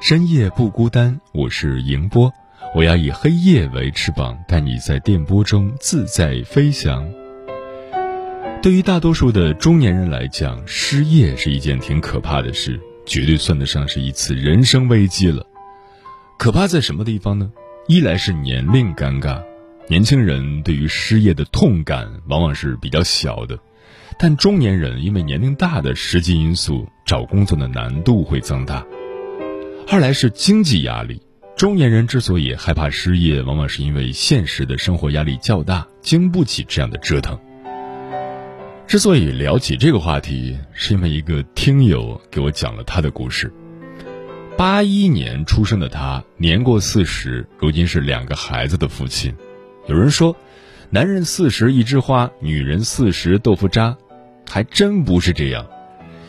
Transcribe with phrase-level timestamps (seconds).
[0.00, 2.32] 深夜不孤单，我是迎波，
[2.72, 7.04] 我要以黑夜为翅膀，带你在电波中自在飞翔。
[8.62, 15.44] 对于大多数的中年人来讲，失业是一件挺可怕的事，绝对算得上是一次人生危机了。
[16.38, 17.50] 可怕在什么地方呢？
[17.88, 19.42] 一来是年龄尴尬，
[19.88, 23.58] 年轻人对于失业的痛感往往是比较小的，
[24.16, 28.86] 但中年人因为年龄大的实际因素，找工作的难度会增大。
[29.90, 31.22] 二来是经济压力，
[31.56, 37.38] 中年人之所以害怕失业，往往是因为现实的生活压力较大，经不起这样的折腾。
[38.86, 43.50] 之所以聊起这个话题，是因为一个听友给我讲了他的故事。
[44.58, 49.34] 八一年出生的他，年过四十，如今是两个孩子的父亲。
[49.86, 50.36] 有人说，
[50.90, 53.96] 男人四十一枝花，女人四十豆腐渣，
[54.50, 55.66] 还真不是这样。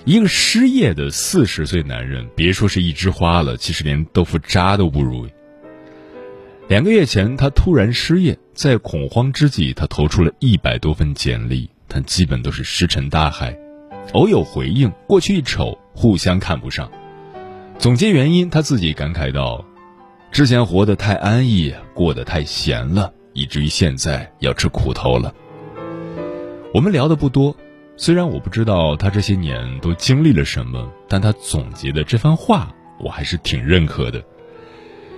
[0.09, 5.27] 一个失业的四十岁男人，别说是一枝花了，其实连豆腐渣都不如。
[6.67, 13.55] 两个月前，他突然失业，在恐慌之际，他投出了一百多份简历，但基本都是石沉大海，
[14.13, 16.91] 偶有回应，过去一瞅，互相看不上。
[17.77, 19.63] 总结原因，他自己感慨道
[20.33, 25.31] ：“之前活得太安逸，过得太闲了，以至于现在要吃苦头了。”
[26.73, 27.55] 我们聊的不多。
[28.01, 34.23] 虽然我不知道他这些年都经历了什么，但他总结的这番话，我还是挺认可的。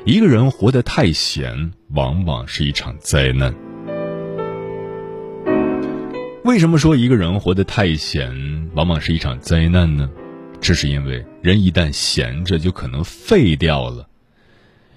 [0.04, 3.54] 一个人活得太闲，往往是一场灾难。
[6.44, 10.10] 为什么说一个人活得太闲，往往是一场灾难呢？
[10.60, 14.08] 这是因为人一旦闲着，就可能废掉了。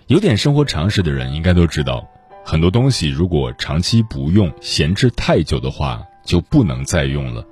[0.06, 2.08] 有点生活常识的人应该都知道，
[2.46, 7.46] 很多东西如果长期不用，闲置太久的话，就不能再用了。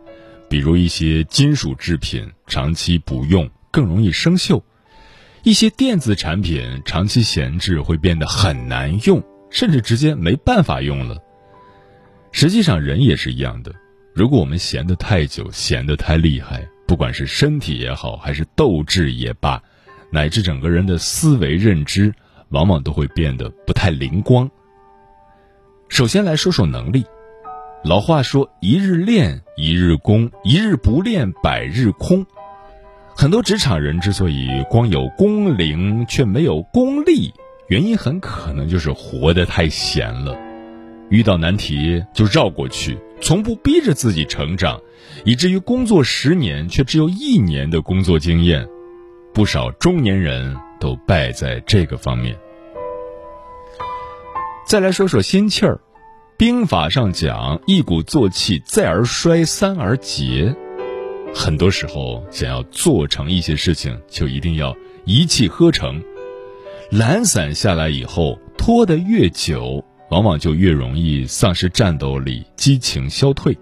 [0.52, 4.62] 比如一些金属制品长期不用更容易生锈，
[5.44, 11.16] 一些电子产品长期闲置会变得很难用，甚至直接没办法用了。
[12.32, 13.74] 实际上人也是一样的，
[14.14, 19.58] 如果我们闲得太久，闲得太厉害，不管是身体也好，还是斗志也罢，
[20.10, 22.12] 乃至整个人的思维认知，
[22.50, 24.50] 往往都会变得不太灵光。
[25.88, 27.02] 首先来说说能力。
[27.84, 32.24] 老话说：“一日练，一日功；一日不练，百日空。”
[33.16, 37.34] 很多职场人之所以光有工龄却没有功力，
[37.66, 40.36] 原因很可能就是活得太闲了，
[41.10, 44.80] 遇到难题就绕过去，从不逼着自己成长，
[45.24, 48.64] 以至于工作十年却只有一年的工作经验。
[49.34, 52.38] 不少中年人都败在这个方面。
[54.68, 55.80] 再来说说心气儿。
[56.42, 60.52] 兵法上讲，一鼓作气，再而衰，三而竭。
[61.32, 66.02] 很多时候，想要做成一些事情，就一定要一气呵成。
[66.90, 73.56] 懒散下来以后，拖得越久，往往就越容易丧失战斗力，激情消退。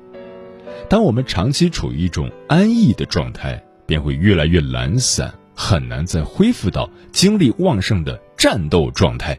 [0.88, 9.38] 当我们长期处于一种安逸的状态，便会越来越懒散，很难再恢复到精力旺盛的战斗状态。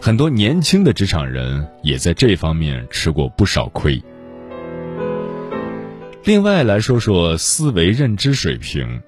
[0.00, 4.00] 很多年轻的职场人也在这方面吃过不少亏。
[6.24, 9.02] 另外来说说思维认知水平，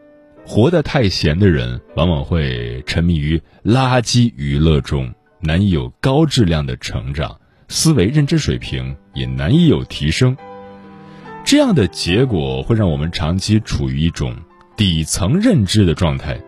[0.44, 7.38] 活得太闲的人往往会沉迷于垃圾娱乐中，难以有高质量的成长，
[7.68, 10.36] 思维认知水平也难以有提升。
[11.44, 14.34] 这样的结果会让我们长期处于一种
[14.76, 16.40] 底层认知的状态，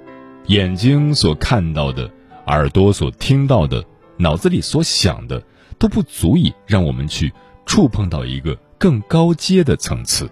[0.47, 2.11] 眼睛所看到的，
[2.47, 3.85] 耳朵所听到的。
[4.23, 5.43] 脑子里所想的
[5.79, 7.33] 都不足以让我们去
[7.67, 10.31] 触碰到一个更高阶的层次。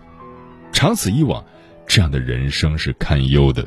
[0.71, 1.45] 长此以往
[1.89, 3.67] 这样的人生是堪忧的。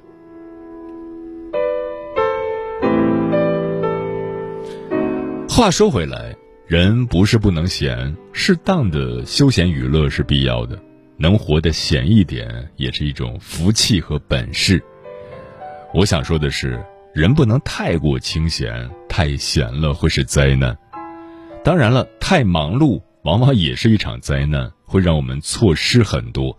[5.49, 6.33] 话说回来
[6.65, 10.79] 人不是不能闲适当的休闲娱乐是必要的。
[11.17, 14.81] 能活得闲一点也是一种福气和本事。
[15.93, 20.75] 我想说的是人不能太过清闲，太闲了会是灾难。
[21.63, 26.57] 当然了，太忙碌往往也是一场灾难，会让我们错失很多。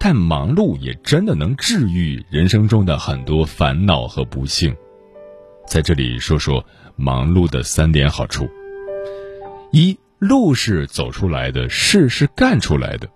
[0.00, 4.74] 但忙碌也真的能治愈人生中的很多烦恼和不幸。
[5.66, 6.64] 在这里说说
[6.96, 8.48] 忙碌的三点好处：
[9.70, 13.08] 一，路是走出来的，事是干出来的。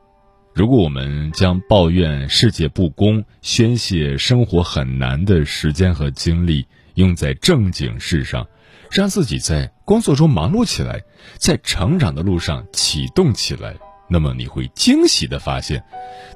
[0.55, 8.47] 如果我们将抱怨世界不公、宣泄生活很难的时间和精力用在正经事上，
[8.91, 11.01] 让自己在工作中忙碌起来，
[11.39, 13.75] 在成长的路上启动起来，
[14.11, 15.83] 那么你会惊喜的发现，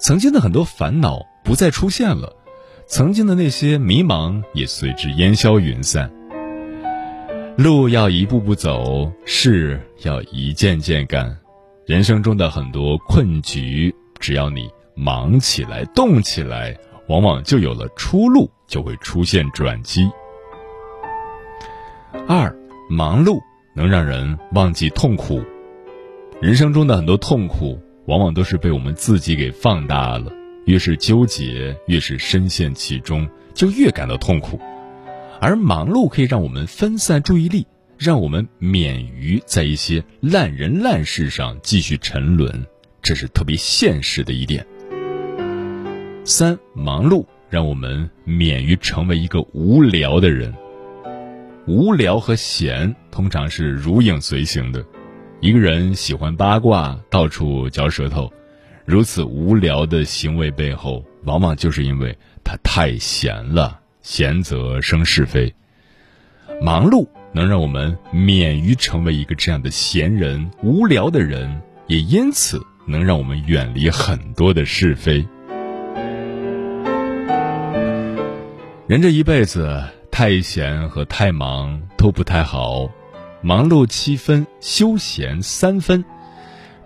[0.01, 2.35] 曾经的很多烦恼不再出现了，
[2.89, 6.11] 曾经的那些迷茫也随之烟消云散。
[7.59, 11.37] 路要一步步走，事要一件件干，
[11.85, 13.95] 人生中的很多困局。
[14.19, 16.77] 只要你忙起来、动起来，
[17.09, 20.09] 往往就有了出路，就会出现转机。
[22.27, 22.55] 二，
[22.91, 23.39] 忙碌
[23.75, 25.43] 能让人忘记痛苦。
[26.41, 30.33] 人生中的很多痛苦，往往都是被我们自己给放大了。
[30.65, 34.59] 越是纠结，越是深陷其中，就越感到痛苦。
[35.41, 37.67] 而忙碌可以让我们分散注意力，
[37.97, 42.67] 让我们免于在一些烂人烂事上继续沉沦。
[43.07, 44.67] 这是特别现实的一点。
[46.25, 50.53] 三，忙碌让我们免于成为一个无聊的人。
[51.69, 54.85] 无聊和闲通常是如影随形的。
[55.41, 58.33] 一个人喜欢八卦，到处嚼舌头，
[58.85, 63.81] 如此无聊的行为背后，往往就是因为他太闲了。
[64.03, 65.55] 闲则生是非。
[66.61, 72.61] 忙碌能让我们免于成为一个这样的闲人、无聊的人，也因此。
[72.87, 75.27] 能让我们远离很多的是非。
[78.87, 82.89] 人这一辈子，太闲和太忙都不太好，
[83.43, 86.05] 忙碌七分，休闲三分，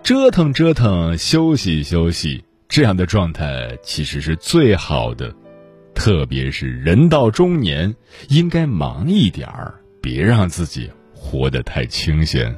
[0.01, 5.31] 折腾折腾，休息休息，这样的状态其实是最好的。
[5.93, 7.93] 特别是人到中年，
[8.29, 12.57] 应该忙一点儿，别让自己活得太清闲。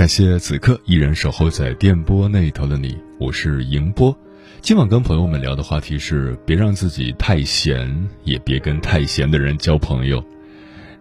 [0.00, 4.16] 感谢此刻依然守候在电波那头的你，我是迎波。
[4.62, 10.24] 今晚跟朋友们聊的话题是：别让自己太闲，也别跟太闲的人交朋友。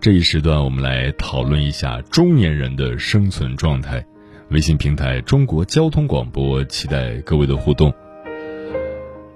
[0.01, 4.05] 这一时段，我们来讨论一下中年人的生存状态。
[4.49, 7.93] 微信平台中国交通广播，期待各位的互动。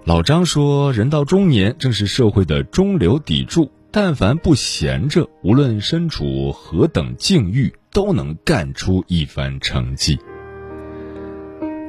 [0.03, 10.17] 老张说：“人到中年，正是社会的中流砥柱，但凡不闲着，无论身处何等境遇。”都能干出一番成绩。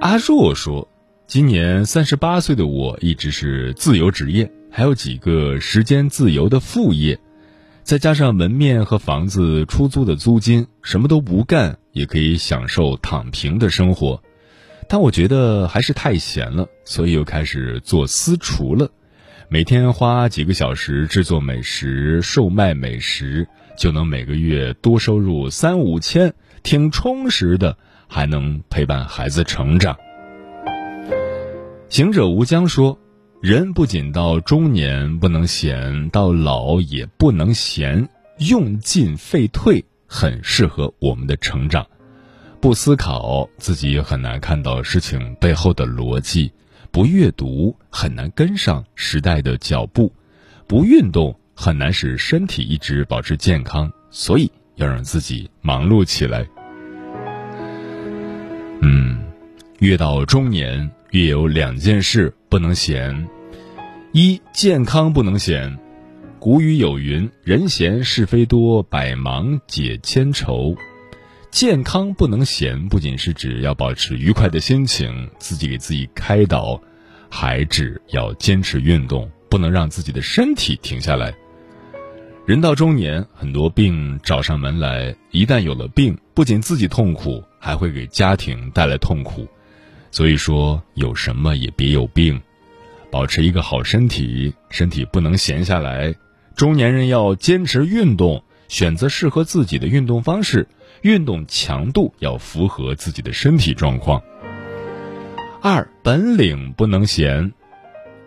[0.01, 0.87] 阿若说
[1.27, 7.19] ：“今年三十八岁的我，一直是自由职业，还有几个时间自由的副业，
[7.83, 14.23] 再加上门面和房子出租的租金，什么都不干也可以享受躺平的生活。
[14.87, 18.91] 但我觉得还是太闲了，所以又开始做私厨了，
[19.49, 27.77] 每天花几个小时制作美食，售卖美食。”就能每个月多收入三五千，挺充实的，
[28.07, 29.97] 还能陪伴孩子成长。
[31.89, 32.99] 行者无疆说
[33.43, 41.87] ：“人不仅到中年不能闲，到老也不能闲，用进废退很适合我们的成长。
[42.61, 46.51] 不思考，自己也很难看到事情背后的逻辑；
[46.91, 50.11] 不阅读，很难跟上时代的脚步；
[50.67, 56.47] 不运动。”很难使身体一直保持健康，所以要让自己忙碌起来。
[58.83, 59.25] 嗯，
[59.79, 63.29] 越到中年，越有两件事不能闲：
[64.13, 65.79] 一，健康不能闲。
[66.39, 70.77] 古语有云：“人闲是非多，百忙解千愁。”
[71.51, 76.83] 健康不能闲，不仅是指要保持愉快的心情，自己给自己开导，
[77.31, 81.33] 还指要坚持运动，不能让自己的身体停下来。
[82.47, 89.49] 人到中年，很多病找上门来，一旦有了病，不仅自己痛苦，还会给家庭带来痛苦。
[90.11, 92.39] 所以说，有什么也别有病，
[93.11, 96.15] 保持一个好身体，身体不能闲下来。
[96.55, 100.69] 中年人要坚持运动，选择适合自己的运动方式，
[101.01, 104.23] 运动强度要符合自己的身体状况。
[105.63, 107.55] 二，本领不能闲。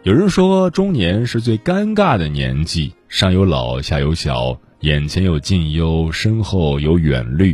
[0.08, 7.54] 有人说，中年是最尴尬的年纪，上有老，下有小，眼前有近忧，身后有远虑。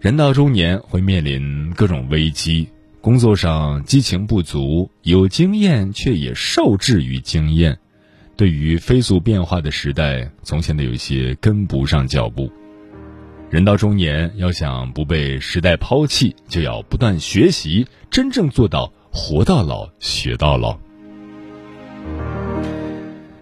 [0.00, 2.68] 人到中年会面临各种危机，
[3.00, 7.78] 工作上激情不足，有经验却也受制于经验。
[8.36, 12.52] 对于飞速变化的时代，总显得有些跟不上脚步。
[13.48, 20.78] 人到中年，要想不被时代抛弃，就要不断学习，真正做到活到老学到老。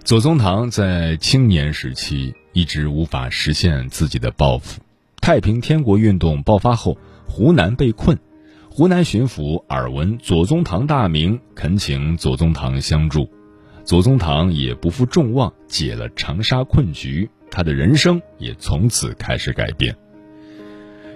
[0.05, 4.81] 左宗棠在青年时期一直无法实现自己的抱负。
[5.21, 8.19] 太平天国运动爆发后，湖南被困，
[8.71, 13.28] 湖南巡抚耳闻左宗棠大名，恳请左宗棠相助。
[13.85, 19.95] 左宗棠也不负众望，解了长沙困局，他的人生也从此开始改变。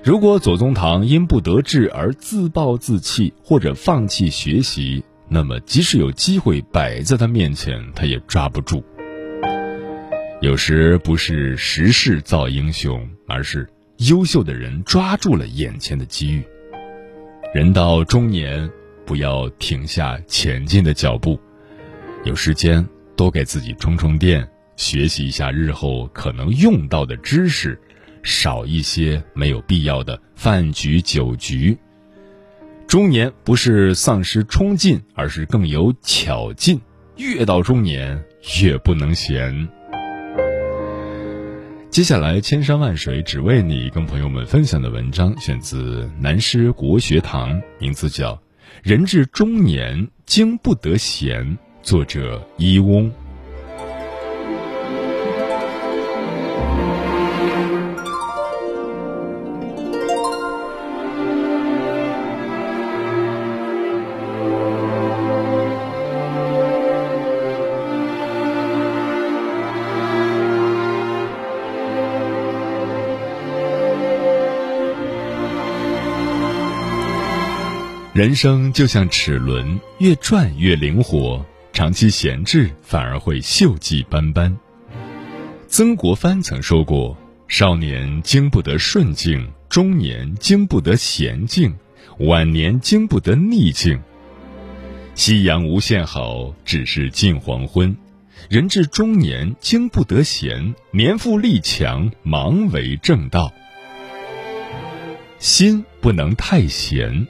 [0.05, 8.85] 如果左宗棠因不得志而自暴自弃，或者放弃学习，那么，即使有机会摆在他面前，他也抓不住。
[10.41, 16.43] 有时不是时势造英雄，而是优秀的人抓住了眼前的机遇。
[17.55, 18.69] 人到中年，
[19.07, 21.41] 不要停下前进的脚步，
[22.25, 22.87] 有时间
[23.17, 27.81] 多给自己充充电，学习一下日后可能用到的知识，
[28.23, 31.79] 少一些没有必要的饭局酒局。
[32.93, 36.79] 中年不是丧失冲劲，而是更有巧劲。
[37.17, 38.23] 越到中年，
[38.61, 39.67] 越不能闲。
[41.89, 48.35] 接下来，千山万水只为你，跟朋友们分享的文章选自南师国学堂，名字叫
[48.83, 51.43] 《人至中年经不得闲》，
[51.83, 53.11] 作者伊翁。
[78.13, 81.43] 人生就像齿轮，越转越灵活。
[81.73, 84.55] 长期闲置反而会锈迹斑斑。
[85.67, 87.17] 曾国藩曾说过
[87.49, 91.75] ：“少年经不得顺境，中年经不得闲境，
[92.19, 93.99] 晚年经不得逆境。
[95.15, 97.97] 夕阳无限好，只是近黄昏。
[98.51, 103.51] 人至中年经不得闲，年富力强，忙为正道。
[105.39, 107.27] 心不能太闲。”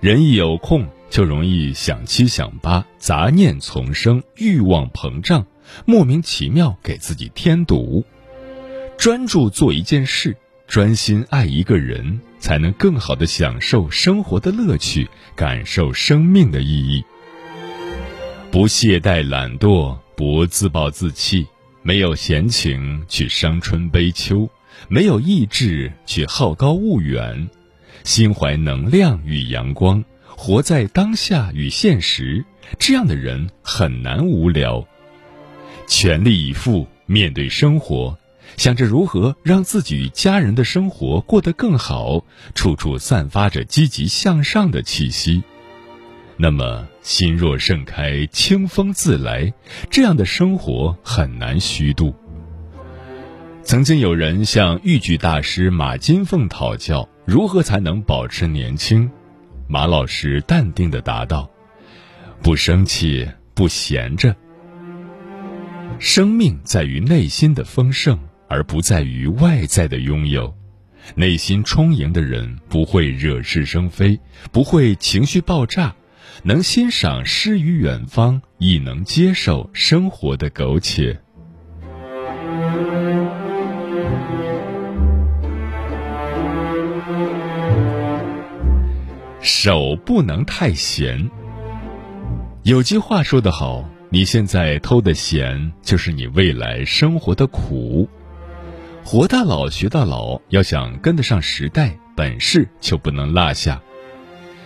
[0.00, 5.46] 人一有空，就容易想七想八，杂念丛生，欲望膨胀，
[5.86, 8.04] 莫名其妙给自己添堵。
[8.98, 10.36] 专注做一件事，
[10.68, 17.02] 专心爱一个人，才能更好的享受生活的乐趣，感受生命的意义。
[18.50, 21.46] 不懈怠懒惰，不自暴自弃，
[21.82, 24.48] 没有闲情去伤春悲秋，
[24.88, 27.48] 没有意志去好高骛远。
[28.04, 32.44] 心怀能量与阳光，活在当下与现实，
[32.78, 34.86] 这样的人很难无聊。
[35.88, 38.18] 全力以赴面对生活，
[38.56, 42.24] 想着如何让自己与家人的生活过得更好，
[42.54, 45.42] 处处散发着积极向上的气息。
[46.36, 49.52] 那么，心若盛开，清风自来，
[49.90, 52.14] 这样的生活很难虚度。
[53.62, 57.08] 曾经有人向豫剧大师马金凤讨教。
[57.26, 59.10] 如何才能保持年轻？
[59.66, 61.50] 马老师淡定的答道
[62.40, 64.34] ：“不生气，不闲着。
[65.98, 68.16] 生命在于内心的丰盛，
[68.48, 70.54] 而不在于外在的拥有。
[71.16, 74.20] 内心充盈的人不会惹是生非，
[74.52, 75.96] 不会情绪爆炸，
[76.44, 81.20] 能欣赏诗与远方，亦能接受生活的苟且。”
[89.46, 91.30] 手不能太闲。
[92.64, 98.08] 有句话说得好：“你现在偷的闲，就是你未来生活的苦。”
[99.06, 103.80] 活到老学到老，要想跟得上时代，本事就不能落下。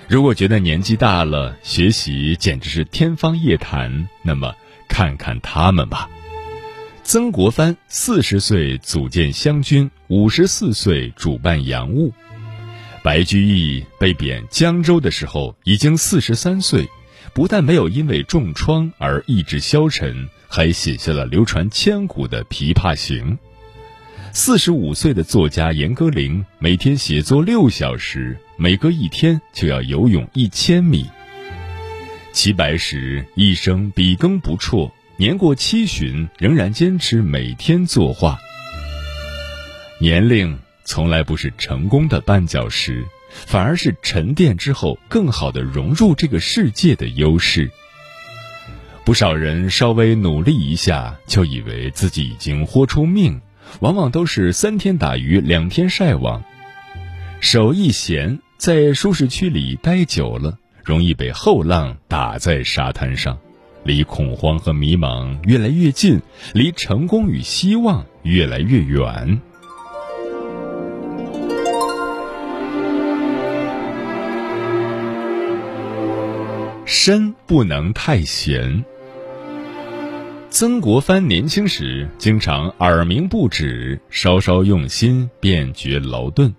[0.09, 4.55] 如果觉得年纪大了，学习简直是天方夜谭，那么
[4.89, 6.09] 看看他们吧。
[7.03, 12.11] 曾国藩四十岁组建湘军，五十四岁主办洋务；
[13.03, 16.87] 白居易被贬江州的时候已经四十三岁，
[17.33, 23.33] 不但没有因为重创而意志消沉，还写下了流传千古的《琵琶行》。
[24.33, 31.07] 四十五岁的作家严歌苓每天写作六小时，每隔一天就要游泳一千米。
[32.33, 34.93] 齐白石一生笔耕不辍。
[35.17, 38.39] 年过七旬，仍然坚持每天作画。
[39.99, 40.59] 年龄
[40.91, 47.71] 从来不是成功的绊脚石，反而是沉淀之后更好的融入这个世界的优势。
[49.05, 53.41] 不少人稍微努力一下，就以为自己已经豁出命，
[53.79, 56.43] 往往都是三天打鱼两天晒网。
[57.39, 63.39] 手一闲，在舒适区里待久了，容易被后浪打在沙滩上。
[63.85, 66.21] 离恐慌和迷茫越来越近，
[66.53, 69.41] 离成功与希望越来越远。
[76.93, 78.85] 身不能太闲。
[80.51, 86.53] 曾国藩年轻时经常耳鸣不止，稍稍用心便觉劳顿。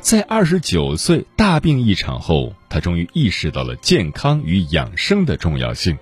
[0.00, 5.98] 在二十九岁大病一场后，他终于意识到了健康与养生的重要性。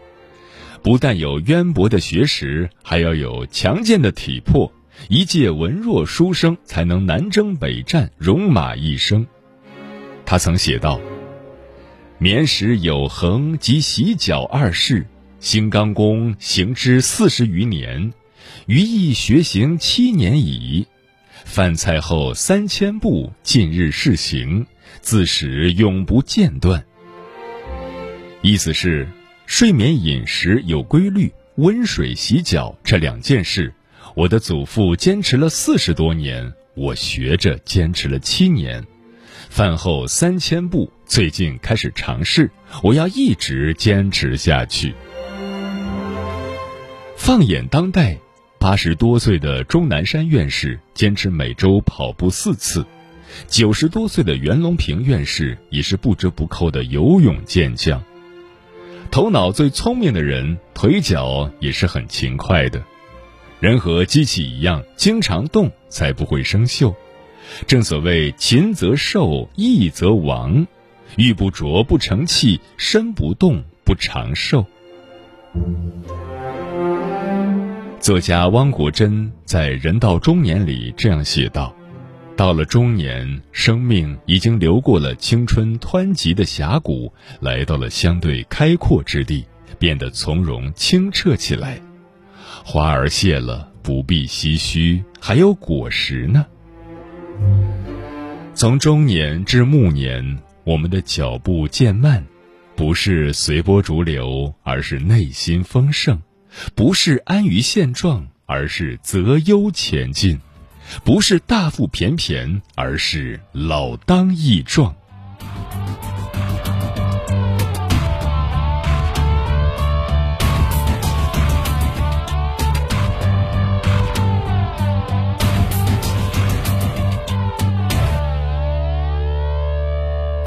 [0.83, 4.71] 不但有渊博的学识，还要有强健的体魄。
[5.09, 9.27] 一介文弱书生才能南征北战，戎马一生。
[10.27, 11.01] 他曾写道
[12.23, 15.09] ：“眠食有恒及洗脚二事，
[15.41, 18.13] 兴刚功行之四十余年，
[18.67, 20.87] 余亦学行七年矣。
[21.45, 24.65] 饭菜后三千步，近日试行，
[25.01, 26.85] 自始永不间断。”
[28.41, 29.09] 意思是。
[29.45, 33.75] 睡眠、饮食有规律，温水洗脚这两件事，
[34.15, 38.87] 我的祖父坚持了四十多年，我学着坚持了七年。
[39.51, 42.51] 饭后三千步，最近开始尝试，
[42.83, 44.95] 我要一直坚持下去。
[47.19, 48.19] 放眼当代，
[48.59, 52.87] 八十多岁的钟南山院士坚持每周跑步四次，
[53.47, 58.03] 九十多岁的袁隆平院士也是不折不扣的游泳健将。
[59.11, 62.83] 头脑最聪明的人，腿脚也是很勤快的。
[63.61, 66.95] 人和机器一样，经常动才不会生锈。
[67.67, 70.67] 正所谓勤则寿，逸则亡。
[71.17, 74.65] 玉不琢不成器，身不动不长寿。
[78.01, 81.75] 作家汪国真在《人到中年》里这样写道。
[82.35, 89.45] 到了中年，生命已经流过了青春湍急的峡谷，来到了相对开阔之地，
[89.79, 91.79] 变得从容清澈起来。
[92.65, 96.47] 花儿谢了，不必唏嘘，还有果实呢。
[98.55, 102.25] 从中年至暮年，我们的脚步渐慢，
[102.77, 106.17] 不是随波逐流，而是内心丰盛；
[106.75, 110.41] 不是安于现状，而是择优前进。
[111.05, 114.95] 不是大腹便便，而是老当益壮。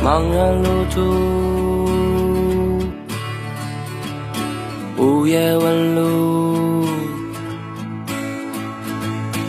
[0.06, 1.02] 茫然路途，
[4.98, 6.86] 午夜问路。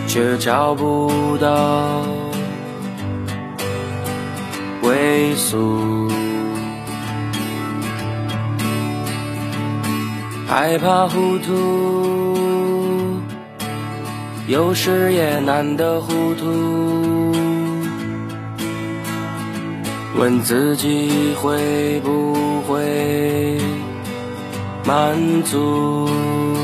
[0.09, 2.01] 却找不到
[4.81, 6.09] 归宿，
[10.49, 13.21] 害怕糊涂，
[14.49, 17.36] 有时也难得糊涂，
[20.18, 23.59] 问自己会不会
[24.85, 26.56] 满足。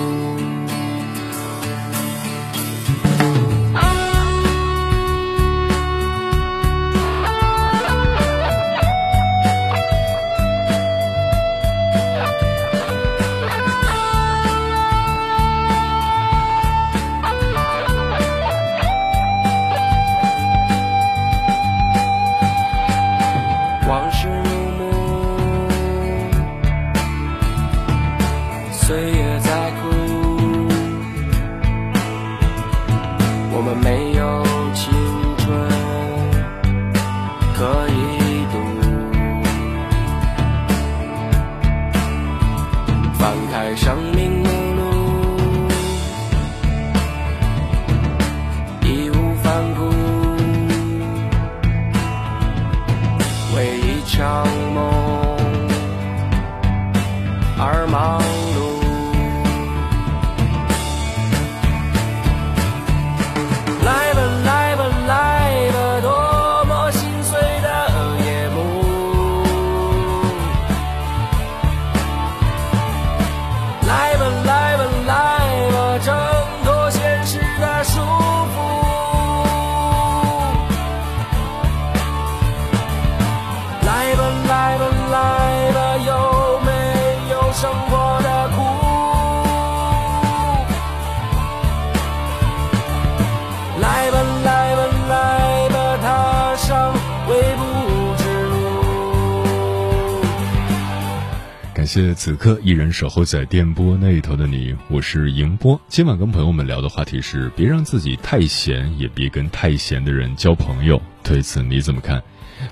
[101.93, 105.79] 谢此刻依然守候在电波那头的你，我是迎波。
[105.89, 110.99] 今晚跟朋友们聊的话题是：别让自己太闲，也别跟太闲的人交朋友。
[111.23, 112.23] 对此你怎么看？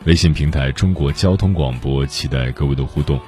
[0.07, 3.21] 微信平台中国交通广播，期待各位的互动。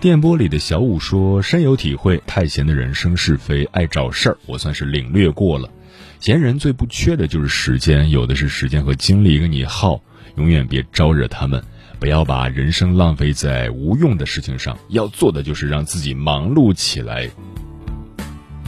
[0.00, 4.36] 电波里的小五说：“深有体会，太闲的人生是非，爱找事儿。
[4.46, 5.70] 我算是领略过了。
[6.18, 10.02] 闲人最不缺的就是时间，有的是时间和精力跟你耗，
[10.34, 11.62] 永远别招惹他们。
[12.02, 17.30] 不要把人生浪费在无用的事情上，要做的就是让自己忙碌起来。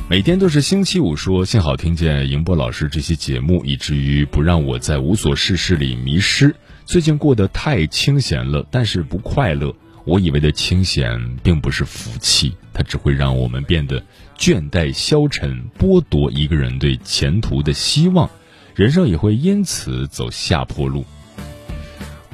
[0.09, 6.55] 每天都是星期五，说幸好听见迎波老师这些节目，以至于不让我在无所事事里迷失。
[6.85, 9.75] 最近过得太清闲了，但是不快乐。”
[10.07, 14.01] 我以为的清闲并不是福气，它只会让我们变得
[14.39, 18.31] 倦怠消沉，剥夺一个人对前途的希望，
[18.77, 21.05] 人生也会因此走下坡路。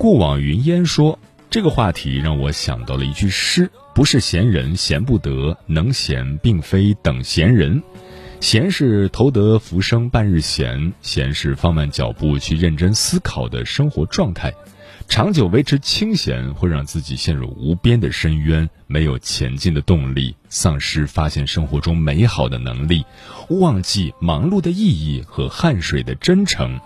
[0.01, 1.19] 过往云烟说
[1.51, 7.83] 这个话题让我想到了一句诗：不是闲人闲不得，能闲并非等闲人。
[8.41, 14.55] 闲是偷得浮生半日闲，闲是放慢脚步去认真思考的生活状态。
[15.07, 23.05] 长久维持清闲，会让自己陷入无边的深渊，没有前进的动力，丧失发现生活中美好的能力，
[23.51, 26.81] 忘记忙碌的意义和汗水的真诚。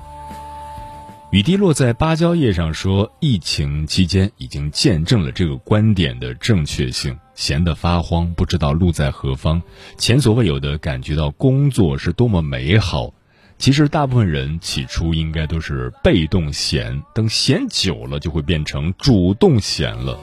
[1.34, 7.18] 雨滴落在芭蕉叶上，说疫情期间已经见证了这个观点的正确性。
[7.34, 9.60] 闲得发慌，不知道路在何方，
[9.98, 13.12] 前所未有的感觉到工作是多么美好。
[13.58, 20.16] 其实，大部分人起初应该都是被动闲，等闲久了，就会变成主动闲了。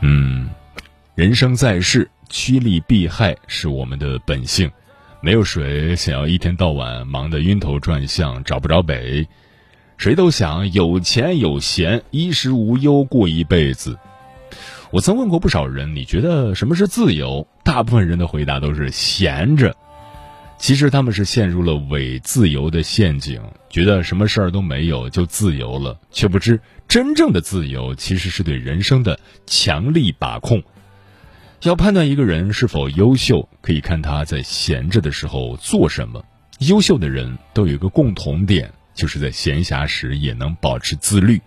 [0.00, 0.50] 嗯，
[1.14, 4.68] 人生在世，趋利避害是我们的本性。
[5.22, 9.28] 没有谁想要一天到晚忙得晕头转向，找不着北。
[9.98, 13.98] 谁都想有钱有闲，衣食无忧过一辈子。
[14.90, 17.46] 我曾问过不少人，你觉得什么是自由？
[17.62, 19.76] 大部分人的回答都是闲着。
[20.56, 30.62] 其实他们是陷入了伪自由的陷阱，觉得什么事儿都没有就自由了，却不知真正的自由其实是对人生的强力把控。
[31.68, 36.24] 要判断一个人是否优秀，可以看他在闲着的时候做什么。
[36.60, 41.38] 优秀的人都有一个共同点，就是在闲暇时也能保持自律。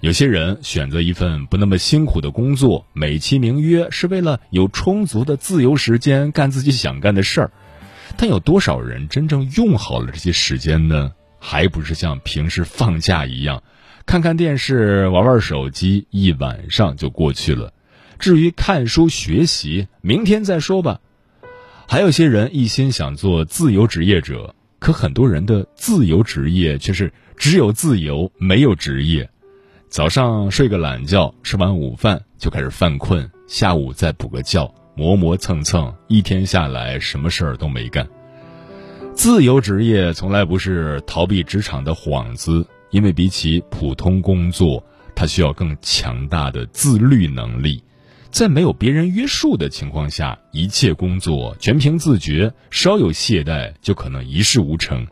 [0.00, 7.50] 有些人选择一份不那么辛苦的工作，美其名曰是为了有充足的自由时间干自己想干的事儿。
[8.16, 11.12] 但有多少人真正用好了这些时间呢？
[11.38, 13.62] 还不是像平时放假一样，
[14.06, 17.74] 看看电视、玩玩手机，一晚上就过去了。
[18.18, 21.00] 至于看书学习，明天再说吧。
[21.86, 29.30] 还有些人一心想做自由职业者，可很多人的自由职业却是只有自由没有职业。
[29.88, 34.74] 早上睡个懒觉，吃完午饭就开始犯困，下午再补个觉。
[34.94, 38.06] 磨磨蹭蹭，一天下来什么事儿都没干。
[39.14, 47.80] 自由职业从来不是逃避职场的幌子，因为比起普通工作，它需要更强大的自律能力。
[48.30, 55.06] 在没有别人约束的情况下，一切工作全凭自觉，稍有懈怠就可能一事无成。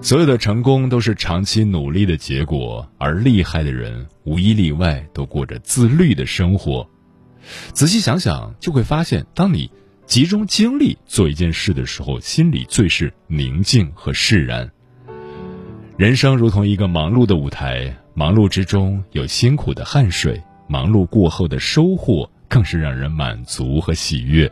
[0.00, 6.88] 所有的成功都是长期努力的结果，而厉害的人无一例外都过着自律的生活。
[7.72, 9.70] 仔细想想，就会发现，当你
[10.06, 14.70] 集中精力做一件事的时候，心里最是宁静和释然。
[15.96, 24.50] 人生如同一个忙碌的舞台，忙碌之中有辛苦的汗水，忙碌过后的收获更是让人满足和喜悦。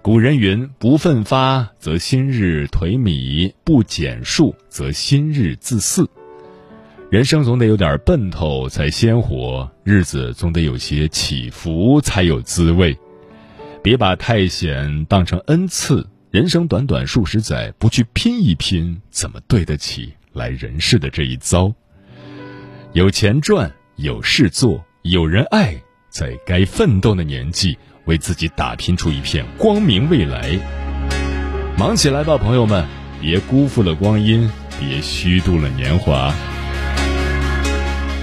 [0.00, 6.08] 古人云：“不奋发则心日颓靡，不减数则心日自肆。”
[7.10, 12.98] 人生总得有点奔头才鲜活，日子总得有些起伏才有滋味。
[13.82, 21.72] 别把太闲当成恩赐，人生短短数十载，不去拼一拼，怎么对得起来人世的这一遭？
[22.92, 25.74] 有钱赚，有事做，有人爱，
[26.10, 30.56] 在该奋斗的年纪，为自己打拼出一片光明未来。
[31.76, 32.86] 忙起来吧，朋友们，
[33.20, 36.32] 别辜负了光阴，别虚度了年华。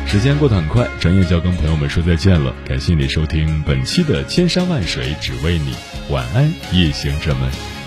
[0.08, 2.56] 时间过得很快，转眼就要跟朋友们说再见了。
[2.66, 5.74] 感谢你收听本期的《千山万水只为你》，
[6.10, 7.79] 晚安，夜行者们。